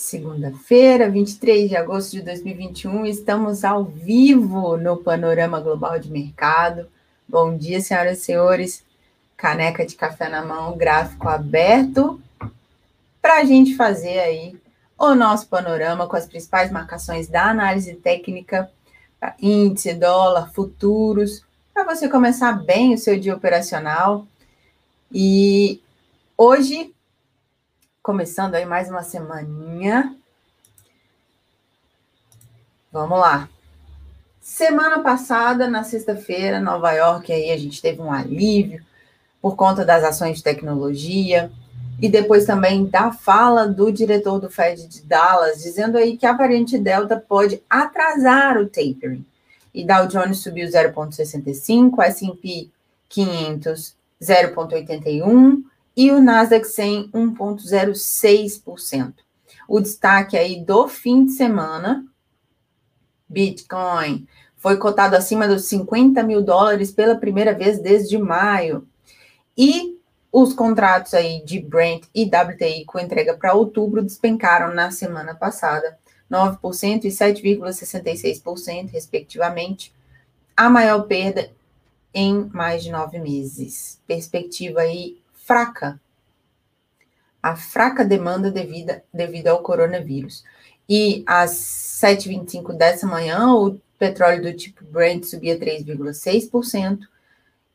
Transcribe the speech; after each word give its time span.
Segunda-feira, 0.00 1.10
23 1.10 1.68
de 1.68 1.76
agosto 1.76 2.12
de 2.12 2.22
2021, 2.22 3.04
estamos 3.04 3.64
ao 3.64 3.84
vivo 3.84 4.78
no 4.78 4.96
Panorama 4.96 5.60
Global 5.60 5.98
de 5.98 6.10
Mercado. 6.10 6.88
Bom 7.28 7.54
dia, 7.54 7.82
senhoras 7.82 8.18
e 8.18 8.22
senhores. 8.22 8.82
Caneca 9.36 9.84
de 9.84 9.94
café 9.94 10.26
na 10.30 10.42
mão, 10.42 10.74
gráfico 10.74 11.28
aberto, 11.28 12.18
para 13.20 13.40
a 13.40 13.44
gente 13.44 13.76
fazer 13.76 14.20
aí 14.20 14.58
o 14.98 15.14
nosso 15.14 15.46
panorama 15.48 16.08
com 16.08 16.16
as 16.16 16.26
principais 16.26 16.72
marcações 16.72 17.28
da 17.28 17.50
análise 17.50 17.94
técnica, 17.94 18.70
índice, 19.38 19.92
dólar, 19.92 20.50
futuros, 20.54 21.44
para 21.74 21.84
você 21.84 22.08
começar 22.08 22.52
bem 22.52 22.94
o 22.94 22.98
seu 22.98 23.20
dia 23.20 23.36
operacional. 23.36 24.26
E 25.12 25.78
hoje 26.38 26.90
começando 28.02 28.54
aí 28.54 28.64
mais 28.64 28.88
uma 28.88 29.02
semaninha. 29.02 30.16
Vamos 32.92 33.18
lá. 33.18 33.48
Semana 34.40 35.00
passada, 35.00 35.68
na 35.68 35.84
sexta-feira, 35.84 36.60
Nova 36.60 36.92
York, 36.92 37.32
aí 37.32 37.50
a 37.52 37.56
gente 37.56 37.80
teve 37.80 38.00
um 38.00 38.12
alívio 38.12 38.84
por 39.40 39.54
conta 39.54 39.84
das 39.84 40.02
ações 40.02 40.38
de 40.38 40.42
tecnologia 40.42 41.50
e 42.00 42.08
depois 42.08 42.46
também 42.46 42.86
da 42.86 43.12
fala 43.12 43.68
do 43.68 43.92
diretor 43.92 44.40
do 44.40 44.50
Fed 44.50 44.88
de 44.88 45.02
Dallas, 45.02 45.62
dizendo 45.62 45.98
aí 45.98 46.16
que 46.16 46.26
a 46.26 46.32
variante 46.32 46.78
Delta 46.78 47.16
pode 47.16 47.62
atrasar 47.68 48.58
o 48.58 48.66
tapering. 48.66 49.24
E 49.72 49.84
Dow 49.84 50.06
Jones 50.06 50.38
subiu 50.38 50.66
0,65, 50.66 52.02
S&P 52.02 52.70
500 53.08 54.00
0,81, 54.20 55.62
e 55.96 56.10
o 56.10 56.20
Nasdaq 56.20 56.66
100 56.66 57.10
1,06%. 57.12 59.14
O 59.68 59.80
destaque 59.80 60.36
aí 60.36 60.64
do 60.64 60.88
fim 60.88 61.26
de 61.26 61.32
semana, 61.32 62.04
Bitcoin 63.28 64.26
foi 64.56 64.76
cotado 64.76 65.16
acima 65.16 65.48
dos 65.48 65.64
50 65.64 66.22
mil 66.22 66.42
dólares 66.42 66.90
pela 66.90 67.14
primeira 67.14 67.54
vez 67.54 67.78
desde 67.78 68.18
maio. 68.18 68.86
E 69.56 69.98
os 70.30 70.52
contratos 70.52 71.14
aí 71.14 71.42
de 71.44 71.60
Brent 71.60 72.04
e 72.14 72.24
WTI 72.24 72.84
com 72.84 72.98
entrega 72.98 73.34
para 73.34 73.54
outubro 73.54 74.02
despencaram 74.02 74.74
na 74.74 74.90
semana 74.90 75.34
passada, 75.34 75.98
9% 76.30 77.04
e 77.04 77.08
7,66%, 77.08 78.90
respectivamente, 78.90 79.92
a 80.56 80.68
maior 80.68 81.02
perda 81.02 81.50
em 82.12 82.50
mais 82.52 82.84
de 82.84 82.90
nove 82.90 83.18
meses. 83.18 84.00
Perspectiva 84.06 84.80
aí 84.80 85.18
fraca. 85.50 86.00
A 87.42 87.56
fraca 87.56 88.04
demanda 88.04 88.52
devido, 88.52 89.00
devido 89.12 89.48
ao 89.48 89.64
coronavírus. 89.64 90.44
E 90.88 91.24
às 91.26 91.50
7h25 92.00 92.72
dessa 92.72 93.04
manhã, 93.04 93.52
o 93.52 93.76
petróleo 93.98 94.42
do 94.42 94.56
tipo 94.56 94.84
Brent 94.84 95.24
subia 95.24 95.58
3,6% 95.58 97.00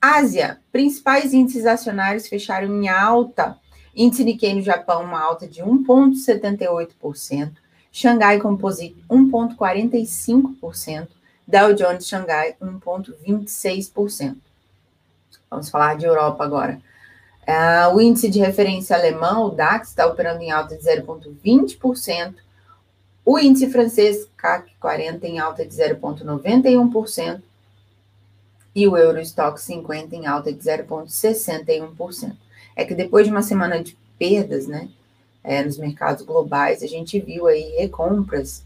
Ásia, 0.00 0.58
principais 0.72 1.32
índices 1.32 1.66
acionários 1.66 2.26
fecharam 2.26 2.66
em 2.68 2.88
alta. 2.88 3.56
Índice 3.94 4.24
Nikkei 4.24 4.54
no 4.54 4.62
Japão, 4.62 5.04
uma 5.04 5.20
alta 5.20 5.46
de 5.46 5.62
1,78%. 5.62 7.52
Xangai 7.92 8.40
Composite, 8.40 9.04
1,45%. 9.08 11.06
Dow 11.46 11.74
Jones 11.74 12.06
Xangai 12.06 12.56
1,26%. 12.60 14.36
Vamos 15.50 15.68
falar 15.68 15.96
de 15.96 16.06
Europa 16.06 16.42
agora. 16.42 16.80
Uh, 17.46 17.94
o 17.94 18.00
índice 18.00 18.30
de 18.30 18.40
referência 18.40 18.96
alemão, 18.96 19.44
o 19.46 19.50
DAX, 19.50 19.88
está 19.88 20.06
operando 20.06 20.42
em 20.42 20.50
alta 20.50 20.76
de 20.76 20.82
0,20%. 20.82 22.34
O 23.24 23.38
índice 23.38 23.70
francês, 23.70 24.28
CAC 24.36 24.72
40, 24.80 25.26
em 25.26 25.38
alta 25.38 25.64
de 25.64 25.74
0,91%. 25.74 27.42
E 28.74 28.88
o 28.88 28.96
Eurostock 28.96 29.60
50 29.60 30.16
em 30.16 30.26
alta 30.26 30.52
de 30.52 30.58
0,61%. 30.58 32.34
É 32.74 32.84
que 32.84 32.94
depois 32.94 33.26
de 33.26 33.32
uma 33.32 33.42
semana 33.42 33.82
de 33.82 33.96
perdas, 34.18 34.66
né, 34.66 34.88
é, 35.44 35.62
nos 35.62 35.76
mercados 35.76 36.24
globais, 36.24 36.82
a 36.82 36.86
gente 36.86 37.20
viu 37.20 37.46
aí 37.46 37.76
recompras 37.76 38.64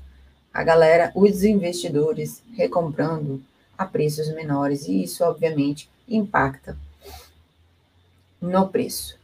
a 0.58 0.62
galera, 0.64 1.12
os 1.14 1.44
investidores 1.44 2.42
recomprando 2.56 3.40
a 3.78 3.86
preços 3.86 4.26
menores 4.34 4.88
e 4.88 5.04
isso 5.04 5.22
obviamente 5.22 5.88
impacta 6.08 6.76
no 8.40 8.68
preço. 8.68 9.16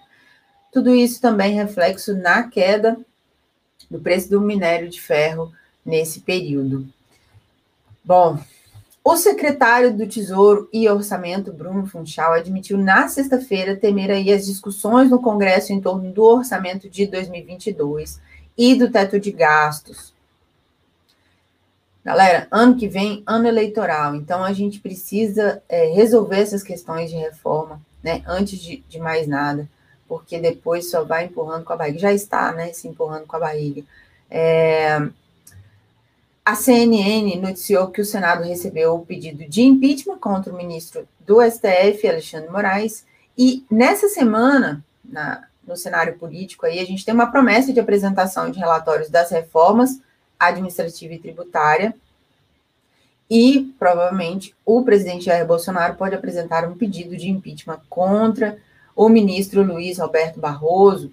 Tudo 0.73 0.95
isso 0.95 1.21
também 1.21 1.55
reflexo 1.55 2.15
na 2.15 2.45
queda 2.45 2.99
do 3.91 4.01
preço 4.01 4.31
do 4.31 4.41
minério 4.41 4.89
de 4.89 5.01
ferro 5.01 5.53
nesse 5.85 6.21
período. 6.21 6.89
Bom, 8.05 8.39
o 9.05 9.17
secretário 9.17 9.97
do 9.97 10.07
Tesouro 10.07 10.69
e 10.73 10.89
Orçamento, 10.89 11.53
Bruno 11.53 11.87
Funchal, 11.87 12.33
admitiu 12.33 12.77
na 12.77 13.07
sexta-feira 13.07 13.77
temer 13.77 14.11
aí 14.11 14.33
as 14.33 14.47
discussões 14.47 15.11
no 15.11 15.21
Congresso 15.21 15.73
em 15.73 15.81
torno 15.81 16.13
do 16.13 16.25
orçamento 16.25 16.91
de 16.91 17.07
2022 17.07 18.21
e 18.57 18.75
do 18.75 18.91
teto 18.91 19.19
de 19.21 19.33
gastos. 19.33 20.15
Galera, 22.05 22.47
ano 22.51 22.77
que 22.77 22.89
vem, 22.89 23.23
ano 23.27 23.49
eleitoral, 23.49 24.15
então 24.15 24.45
a 24.45 24.53
gente 24.53 24.79
precisa 24.79 25.63
é, 25.69 25.87
resolver 25.87 26.39
essas 26.39 26.63
questões 26.63 27.11
de 27.11 27.17
reforma, 27.17 27.81
né, 28.03 28.23
antes 28.27 28.61
de, 28.61 28.77
de 28.89 28.99
mais 28.99 29.27
nada 29.27 29.69
porque 30.09 30.39
depois 30.39 30.91
só 30.91 31.05
vai 31.05 31.27
empurrando 31.27 31.65
com 31.65 31.73
a 31.73 31.77
barriga. 31.77 31.99
Já 31.99 32.13
está, 32.13 32.53
né, 32.53 32.73
se 32.73 32.89
empurrando 32.89 33.27
com 33.27 33.37
a 33.37 33.41
barriga. 33.41 33.83
É, 34.31 35.09
a 36.45 36.55
CNN 36.55 37.37
noticiou 37.41 37.89
que 37.89 38.01
o 38.01 38.05
Senado 38.05 38.45
recebeu 38.45 38.95
o 38.95 39.05
pedido 39.05 39.49
de 39.49 39.63
impeachment 39.63 40.19
contra 40.19 40.53
o 40.53 40.57
ministro 40.57 41.07
do 41.21 41.39
STF, 41.43 42.09
Alexandre 42.09 42.51
Moraes, 42.51 43.05
e 43.37 43.65
nessa 43.71 44.09
semana, 44.09 44.85
na, 45.05 45.45
no 45.67 45.77
cenário 45.77 46.19
político, 46.19 46.65
aí, 46.65 46.79
a 46.79 46.85
gente 46.85 47.05
tem 47.05 47.15
uma 47.15 47.31
promessa 47.31 47.73
de 47.73 47.81
apresentação 47.81 48.51
de 48.51 48.59
relatórios 48.59 49.11
das 49.11 49.31
reformas 49.31 50.01
administrativa 50.39 51.15
e 51.15 51.19
tributária, 51.19 51.95
e 53.29 53.75
provavelmente 53.79 54.55
o 54.65 54.85
presidente 54.85 55.25
Jair 55.25 55.47
Bolsonaro 55.47 55.97
pode 55.97 56.15
apresentar 56.15 56.65
um 56.65 56.77
pedido 56.77 57.17
de 57.17 57.29
impeachment 57.29 57.81
contra 57.89 58.57
o 58.95 59.09
ministro 59.09 59.63
Luiz 59.63 59.99
Roberto 59.99 60.39
Barroso, 60.39 61.13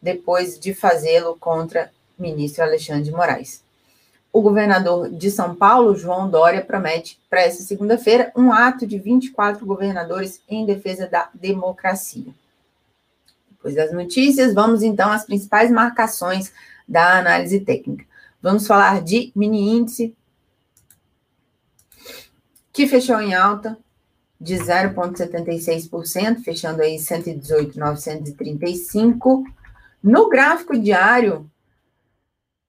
depois 0.00 0.58
de 0.58 0.72
fazê-lo 0.72 1.36
contra 1.38 1.90
o 2.18 2.22
ministro 2.22 2.62
Alexandre 2.62 3.02
de 3.02 3.10
Moraes. 3.10 3.62
O 4.32 4.40
governador 4.40 5.10
de 5.10 5.28
São 5.28 5.56
Paulo, 5.56 5.96
João 5.96 6.30
Dória, 6.30 6.64
promete 6.64 7.18
para 7.28 7.42
essa 7.42 7.64
segunda-feira 7.64 8.30
um 8.36 8.52
ato 8.52 8.86
de 8.86 8.96
24 8.96 9.66
governadores 9.66 10.40
em 10.48 10.64
defesa 10.64 11.08
da 11.08 11.28
democracia. 11.34 12.32
Depois 13.60 13.74
das 13.74 13.92
notícias, 13.92 14.54
vamos 14.54 14.82
então 14.82 15.12
às 15.12 15.26
principais 15.26 15.70
marcações 15.70 16.50
da 16.88 17.18
análise 17.18 17.60
técnica. 17.60 18.06
Vamos 18.40 18.66
falar 18.66 19.04
de 19.04 19.30
mini 19.36 19.76
índice, 19.76 20.16
que 22.72 22.86
fechou 22.86 23.20
em 23.20 23.34
alta, 23.34 23.76
de 24.40 24.54
0,76%, 24.54 26.42
fechando 26.42 26.80
aí 26.80 26.98
118,935. 26.98 29.44
No 30.02 30.30
gráfico 30.30 30.78
diário, 30.78 31.46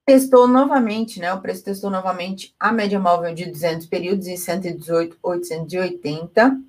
testou 0.04 0.46
novamente, 0.46 1.18
né? 1.18 1.32
O 1.32 1.40
preço 1.40 1.64
testou 1.64 1.88
novamente 1.88 2.54
a 2.60 2.70
média 2.70 3.00
móvel 3.00 3.34
de 3.34 3.46
200 3.46 3.86
períodos 3.86 4.26
em 4.26 4.36
118,880 4.36 6.60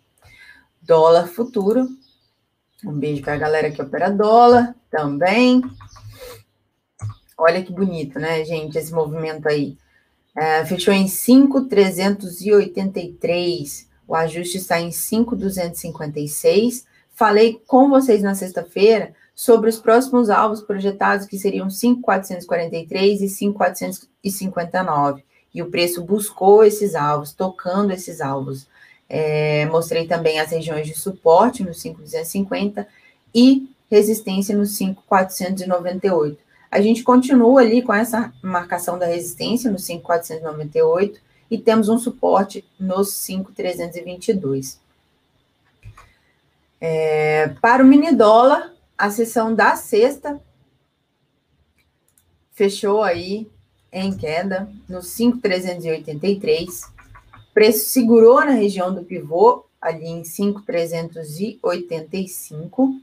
Dólar 0.80 1.26
futuro. 1.26 1.88
Um 2.84 2.92
beijo 2.92 3.22
para 3.22 3.34
a 3.34 3.38
galera 3.38 3.72
que 3.72 3.82
opera 3.82 4.10
dólar 4.10 4.76
também. 4.88 5.60
Olha 7.36 7.64
que 7.64 7.72
bonito, 7.72 8.20
né, 8.20 8.44
gente, 8.44 8.78
esse 8.78 8.92
movimento 8.92 9.48
aí. 9.48 9.76
É, 10.40 10.64
fechou 10.64 10.94
em 10.94 11.06
5,383. 11.06 13.86
O 14.08 14.14
ajuste 14.14 14.56
está 14.56 14.80
em 14.80 14.90
5,256. 14.90 16.86
Falei 17.14 17.60
com 17.66 17.90
vocês 17.90 18.22
na 18.22 18.34
sexta-feira 18.34 19.12
sobre 19.34 19.68
os 19.68 19.78
próximos 19.78 20.30
alvos 20.30 20.62
projetados, 20.62 21.26
que 21.26 21.38
seriam 21.38 21.68
5,443 21.68 23.20
e 23.20 23.28
5,459. 23.28 25.22
E 25.52 25.60
o 25.60 25.70
preço 25.70 26.02
buscou 26.02 26.64
esses 26.64 26.94
alvos, 26.94 27.34
tocando 27.34 27.92
esses 27.92 28.22
alvos. 28.22 28.66
É, 29.10 29.66
mostrei 29.66 30.06
também 30.06 30.40
as 30.40 30.52
regiões 30.52 30.86
de 30.86 30.94
suporte 30.94 31.62
no 31.62 31.74
5,250 31.74 32.88
e 33.34 33.68
resistência 33.90 34.56
no 34.56 34.64
5,498. 34.64 36.38
A 36.70 36.80
gente 36.80 37.02
continua 37.02 37.62
ali 37.62 37.82
com 37.82 37.92
essa 37.92 38.32
marcação 38.42 38.98
da 38.98 39.06
resistência 39.06 39.70
no 39.70 39.78
5,498 39.78 41.20
e 41.50 41.58
temos 41.58 41.88
um 41.88 41.98
suporte 41.98 42.64
nos 42.78 43.12
5,322. 43.14 44.78
É, 46.80 47.48
para 47.60 47.82
o 47.82 47.86
mini 47.86 48.14
dólar, 48.14 48.72
a 48.96 49.10
sessão 49.10 49.52
da 49.54 49.74
sexta 49.74 50.40
fechou 52.52 53.02
aí 53.02 53.50
em 53.92 54.16
queda 54.16 54.70
no 54.88 55.02
5,383. 55.02 56.82
Preço 57.52 57.88
segurou 57.88 58.44
na 58.44 58.52
região 58.52 58.94
do 58.94 59.02
pivô, 59.02 59.64
ali 59.80 60.06
em 60.06 60.22
5,385. 60.22 63.00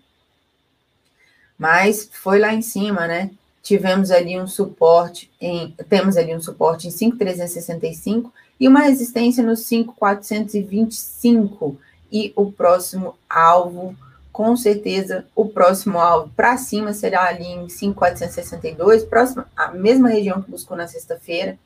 Mas 1.57 2.09
foi 2.13 2.39
lá 2.39 2.53
em 2.53 2.61
cima, 2.61 3.05
né? 3.07 3.31
Tivemos 3.67 4.09
ali 4.11 4.39
um 4.39 4.47
suporte 4.47 5.29
em 5.41 5.75
temos 5.89 6.15
ali 6.15 6.33
um 6.33 6.39
suporte 6.39 6.87
em 6.87 6.89
5,365 6.89 8.31
e 8.57 8.65
uma 8.65 8.79
resistência 8.79 9.43
no 9.43 9.57
5,425 9.57 11.77
e 12.09 12.31
o 12.33 12.49
próximo 12.49 13.15
alvo 13.29 13.93
com 14.31 14.55
certeza 14.55 15.25
o 15.35 15.49
próximo 15.49 15.99
alvo 15.99 16.31
para 16.33 16.55
cima 16.55 16.93
será 16.93 17.25
ali 17.25 17.43
em 17.43 17.67
5,462, 17.67 19.03
próximo, 19.03 19.43
a 19.53 19.73
mesma 19.73 20.07
região 20.07 20.41
que 20.41 20.49
buscou 20.49 20.77
na 20.77 20.87
sexta-feira, 20.87 21.59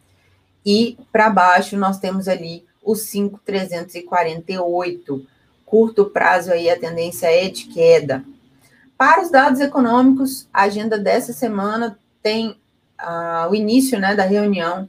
e 0.65 0.97
para 1.11 1.29
baixo 1.29 1.77
nós 1.77 1.99
temos 1.99 2.27
ali 2.27 2.65
o 2.81 2.95
5,348. 2.95 5.23
Curto 5.67 6.05
prazo 6.05 6.51
aí 6.51 6.67
a 6.67 6.79
tendência 6.79 7.27
é 7.27 7.47
de 7.47 7.65
queda. 7.65 8.25
Para 9.01 9.23
os 9.23 9.31
dados 9.31 9.59
econômicos, 9.59 10.47
a 10.53 10.61
agenda 10.61 10.95
dessa 10.95 11.33
semana 11.33 11.97
tem 12.21 12.51
uh, 13.01 13.49
o 13.49 13.55
início 13.55 13.99
né, 13.99 14.13
da 14.13 14.25
reunião 14.25 14.87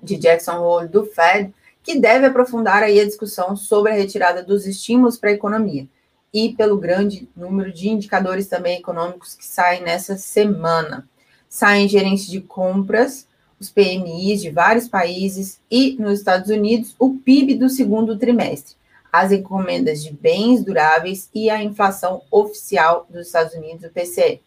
de 0.00 0.16
Jackson 0.16 0.60
Hole 0.60 0.86
do 0.86 1.04
Fed, 1.04 1.52
que 1.82 1.98
deve 1.98 2.26
aprofundar 2.26 2.84
aí 2.84 3.00
a 3.00 3.04
discussão 3.04 3.56
sobre 3.56 3.90
a 3.90 3.96
retirada 3.96 4.44
dos 4.44 4.64
estímulos 4.64 5.18
para 5.18 5.30
a 5.30 5.32
economia 5.32 5.88
e 6.32 6.54
pelo 6.54 6.78
grande 6.78 7.28
número 7.36 7.72
de 7.72 7.88
indicadores 7.88 8.46
também 8.46 8.78
econômicos 8.78 9.34
que 9.34 9.44
saem 9.44 9.82
nessa 9.82 10.16
semana. 10.16 11.04
Saem 11.48 11.88
gerentes 11.88 12.28
de 12.28 12.40
compras, 12.40 13.26
os 13.58 13.68
PMIs 13.68 14.40
de 14.40 14.50
vários 14.50 14.88
países 14.88 15.58
e, 15.68 15.96
nos 15.98 16.20
Estados 16.20 16.48
Unidos, 16.48 16.94
o 16.96 17.14
PIB 17.14 17.56
do 17.56 17.68
segundo 17.68 18.16
trimestre, 18.16 18.76
as 19.20 19.32
encomendas 19.32 20.04
de 20.04 20.12
bens 20.12 20.62
duráveis 20.62 21.30
e 21.34 21.48
a 21.48 21.62
inflação 21.62 22.22
oficial 22.30 23.06
dos 23.08 23.26
Estados 23.26 23.54
Unidos, 23.54 23.84
o 23.84 23.90
PCE. 23.90 24.42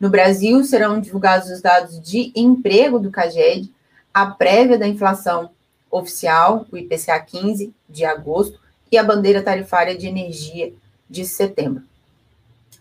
No 0.00 0.08
Brasil, 0.08 0.64
serão 0.64 0.98
divulgados 0.98 1.50
os 1.50 1.60
dados 1.60 2.00
de 2.00 2.32
emprego 2.34 2.98
do 2.98 3.10
CAGED, 3.10 3.70
a 4.14 4.26
prévia 4.26 4.78
da 4.78 4.88
inflação 4.88 5.50
oficial, 5.90 6.66
o 6.72 6.76
IPCA 6.78 7.20
15 7.20 7.74
de 7.88 8.04
agosto, 8.06 8.58
e 8.90 8.96
a 8.96 9.04
bandeira 9.04 9.42
tarifária 9.42 9.96
de 9.96 10.06
energia 10.06 10.72
de 11.08 11.26
setembro. 11.26 11.82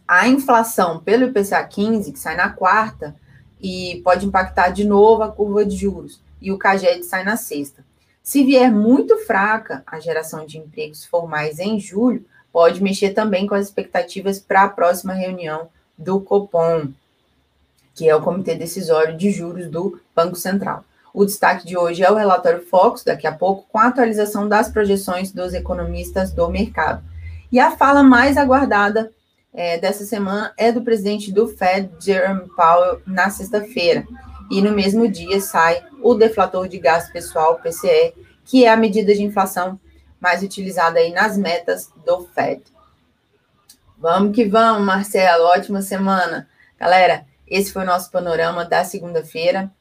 A 0.08 0.28
inflação 0.28 1.00
pelo 1.00 1.26
IPCA 1.26 1.62
15, 1.64 2.12
que 2.14 2.20
sai 2.20 2.38
na 2.38 2.50
quarta, 2.50 3.16
e 3.62 4.02
pode 4.04 4.26
impactar 4.26 4.70
de 4.70 4.86
novo 4.86 5.24
a 5.24 5.32
curva 5.32 5.66
de 5.66 5.76
juros, 5.76 6.22
e 6.42 6.52
o 6.52 6.58
CAGED 6.58 7.04
sai 7.04 7.24
na 7.26 7.36
sexta. 7.36 7.84
Se 8.24 8.42
vier 8.42 8.72
muito 8.72 9.18
fraca 9.18 9.84
a 9.86 10.00
geração 10.00 10.46
de 10.46 10.58
empregos 10.58 11.04
formais 11.04 11.60
em 11.60 11.78
julho, 11.78 12.26
pode 12.54 12.82
mexer 12.82 13.10
também 13.10 13.46
com 13.46 13.54
as 13.54 13.66
expectativas 13.66 14.40
para 14.40 14.64
a 14.64 14.70
próxima 14.70 15.12
reunião 15.12 15.68
do 15.98 16.22
Copom, 16.22 16.88
que 17.94 18.08
é 18.08 18.16
o 18.16 18.22
Comitê 18.22 18.56
Decisório 18.56 19.18
de 19.18 19.30
Juros 19.30 19.68
do 19.70 20.00
Banco 20.16 20.38
Central. 20.38 20.86
O 21.14 21.26
destaque 21.26 21.68
de 21.68 21.78
hoje 21.78 22.02
é 22.02 22.10
o 22.10 22.16
relatório 22.16 22.66
Focus, 22.66 23.04
daqui 23.04 23.28
a 23.28 23.32
pouco, 23.32 23.68
com 23.70 23.78
a 23.78 23.88
atualização 23.88 24.48
das 24.48 24.70
projeções 24.70 25.32
dos 25.32 25.54
economistas 25.54 26.32
do 26.32 26.50
mercado. 26.50 27.04
E 27.52 27.60
a 27.60 27.72
fala 27.72 28.02
mais 28.02 28.38
aguardada 28.38 29.12
é, 29.54 29.78
dessa 29.78 30.06
semana 30.06 30.54
é 30.58 30.72
do 30.72 30.82
presidente 30.82 31.32
do 31.32 31.48
Fed, 31.48 31.90
Jerome 32.00 32.50
Powell, 32.56 33.02
na 33.06 33.30
sexta-feira. 33.30 34.08
E 34.54 34.62
no 34.62 34.72
mesmo 34.72 35.10
dia 35.10 35.42
sai 35.42 35.84
o 36.00 36.14
deflator 36.14 36.68
de 36.68 36.78
gasto 36.78 37.12
pessoal, 37.12 37.60
PCE, 37.60 38.14
que 38.46 38.66
é 38.66 38.70
a 38.72 38.78
medida 38.78 39.12
de 39.12 39.24
inflação 39.24 39.80
mais 40.20 40.44
utilizada 40.44 41.00
aí 41.00 41.12
nas 41.12 41.36
metas 41.36 41.92
do 42.06 42.28
Fed. 42.28 42.62
Vamos 43.98 44.36
que 44.36 44.46
vamos, 44.46 44.86
Marcelo. 44.86 45.46
Ótima 45.46 45.82
semana. 45.82 46.48
Galera, 46.80 47.26
esse 47.48 47.74
foi 47.74 47.82
o 47.82 47.88
nosso 47.88 48.12
panorama 48.12 48.64
da 48.64 48.84
segunda-feira. 48.84 49.72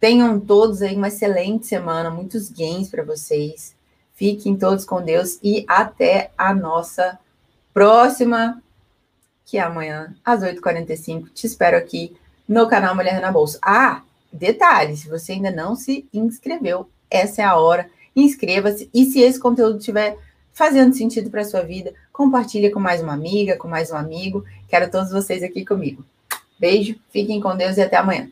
Tenham 0.00 0.40
todos 0.40 0.82
aí 0.82 0.96
uma 0.96 1.06
excelente 1.06 1.68
semana, 1.68 2.10
muitos 2.10 2.50
gains 2.50 2.88
para 2.88 3.04
vocês. 3.04 3.76
Fiquem 4.12 4.56
todos 4.56 4.84
com 4.84 5.00
Deus 5.00 5.38
e 5.40 5.64
até 5.68 6.32
a 6.36 6.52
nossa 6.52 7.16
próxima, 7.72 8.60
que 9.44 9.56
é 9.56 9.60
amanhã, 9.60 10.12
às 10.24 10.40
8h45. 10.42 11.32
Te 11.32 11.46
espero 11.46 11.76
aqui 11.76 12.16
no 12.50 12.66
canal 12.66 12.96
Mulher 12.96 13.20
na 13.20 13.30
Bolsa. 13.30 13.60
Ah, 13.62 14.02
detalhe, 14.32 14.96
se 14.96 15.08
você 15.08 15.34
ainda 15.34 15.52
não 15.52 15.76
se 15.76 16.04
inscreveu, 16.12 16.90
essa 17.08 17.42
é 17.42 17.44
a 17.44 17.54
hora. 17.54 17.88
Inscreva-se 18.14 18.90
e 18.92 19.04
se 19.06 19.20
esse 19.20 19.38
conteúdo 19.38 19.78
estiver 19.78 20.18
fazendo 20.52 20.92
sentido 20.92 21.30
para 21.30 21.44
sua 21.44 21.62
vida, 21.62 21.94
compartilhe 22.12 22.68
com 22.70 22.80
mais 22.80 23.00
uma 23.00 23.12
amiga, 23.12 23.56
com 23.56 23.68
mais 23.68 23.92
um 23.92 23.96
amigo. 23.96 24.44
Quero 24.68 24.90
todos 24.90 25.12
vocês 25.12 25.44
aqui 25.44 25.64
comigo. 25.64 26.04
Beijo, 26.58 26.96
fiquem 27.12 27.40
com 27.40 27.56
Deus 27.56 27.76
e 27.76 27.82
até 27.82 27.96
amanhã. 27.96 28.28